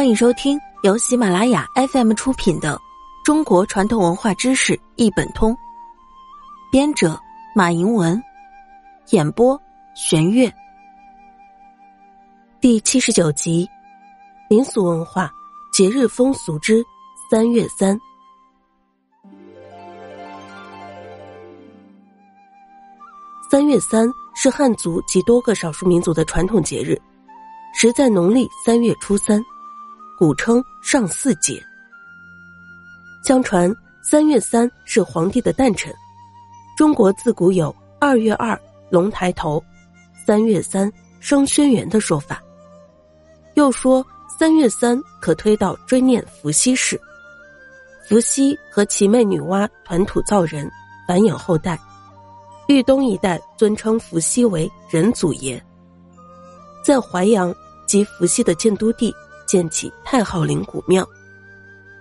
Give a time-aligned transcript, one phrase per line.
[0.00, 2.74] 欢迎收听由喜马拉雅 FM 出品的
[3.22, 5.52] 《中国传统文化知识一本通》，
[6.72, 7.20] 编者
[7.54, 8.18] 马迎文，
[9.10, 9.60] 演播
[9.94, 10.50] 玄月。
[12.62, 13.68] 第七十九集：
[14.48, 15.30] 民俗文化
[15.70, 16.82] 节日风俗之
[17.30, 18.00] 三月三。
[23.50, 26.98] 三月三是汉族及多个少数民族的传统节日，
[27.74, 29.38] 时在农历三月初三。
[30.20, 31.64] 古称上巳节。
[33.24, 35.90] 相传三月三是皇帝的诞辰，
[36.76, 38.60] 中国自古有二月二
[38.90, 39.64] 龙抬头，
[40.26, 42.38] 三月三生轩辕的说法。
[43.54, 44.06] 又说
[44.38, 47.00] 三月三可推到追念伏羲氏，
[48.06, 50.70] 伏羲和其妹女娲团土造人，
[51.08, 51.80] 繁衍后代。
[52.68, 55.58] 豫东一带尊称伏羲为人祖爷。
[56.84, 57.54] 在淮阳
[57.86, 59.10] 及伏羲的建都地。
[59.50, 61.04] 建起太昊陵古庙，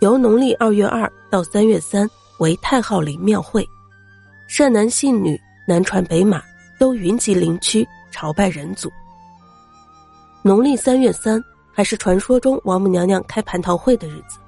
[0.00, 2.06] 由农历二月二到三月三
[2.40, 3.66] 为太昊陵庙会，
[4.46, 6.42] 善男信女南传北马
[6.78, 8.92] 都云集陵区朝拜人祖。
[10.42, 14.38] 农历三月三还是传说中王母娘娘开蟠桃会的日子。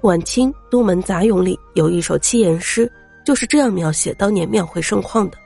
[0.00, 2.90] 晚清《都门杂咏》里有一首七言诗，
[3.24, 5.38] 就是这样描写当年庙会盛况的：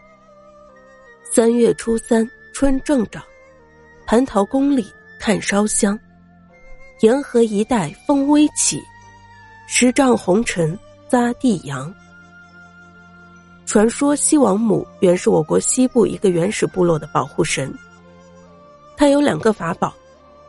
[1.31, 3.22] 三月初三春正长，
[4.06, 5.98] 蟠桃宫里看烧香。
[7.00, 8.82] 沿河一带风微起，
[9.68, 10.77] 十丈红尘
[11.08, 11.94] 匝地阳。
[13.66, 17.72] 传说西王母原是我国西部一个原始部落的保护神。
[18.96, 19.94] 他有两个法宝，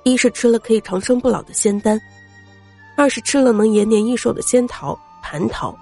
[0.02, 2.02] 一是吃了可以长生不老的仙丹，
[2.98, 5.78] 二是吃了能延年益寿的仙桃蟠桃。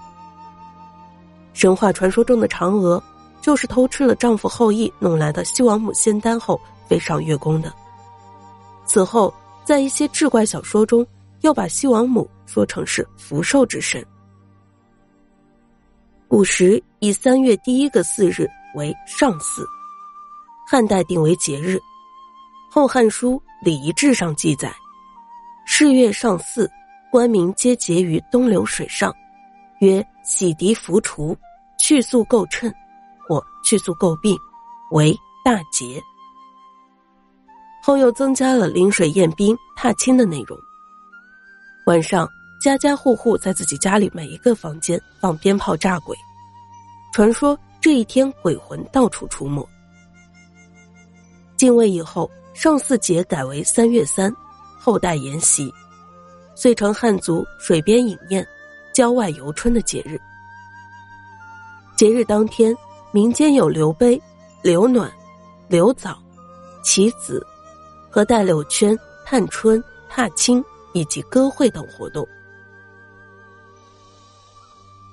[1.54, 3.02] 神话传说中的嫦娥，
[3.40, 7.72] 就是偷吃了丈夫后羿弄来的西王母仙丹后飞上月宫的。
[8.84, 9.32] 此后。
[9.68, 11.06] 在一些志怪小说中，
[11.42, 14.02] 要把西王母说成是福寿之神。
[16.26, 19.62] 古时以三月第一个巳日为上巳，
[20.66, 21.76] 汉代定为节日。
[22.70, 24.74] 《后汉书·礼仪志》上记载
[25.68, 26.66] ：“是月上巳，
[27.12, 29.14] 官民皆结于东流水上，
[29.80, 31.36] 曰洗涤浮除，
[31.78, 32.72] 去宿垢谶，
[33.28, 34.34] 或去宿垢病，
[34.92, 35.14] 为
[35.44, 36.02] 大节。”
[37.88, 40.58] 后又增加了临水宴宾、踏青的内容。
[41.86, 42.28] 晚上，
[42.62, 46.14] 家家户户在自己家里每一个房间放鞭炮炸鬼，
[47.14, 49.66] 传说这一天鬼魂到处出没。
[51.56, 54.30] 晋魏以后，上巳节改为三月三，
[54.78, 55.72] 后代沿袭，
[56.54, 58.46] 遂成汉族水边饮宴、
[58.92, 60.20] 郊外游春的节日。
[61.96, 62.76] 节日当天，
[63.12, 64.20] 民间有留杯、
[64.60, 65.10] 留暖、
[65.68, 66.18] 留枣、
[66.84, 67.42] 棋子。
[68.10, 72.26] 和戴柳圈、探春、踏青以及歌会等活动。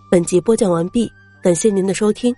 [0.09, 1.11] 本集播讲完毕，
[1.41, 2.33] 感谢您的收听，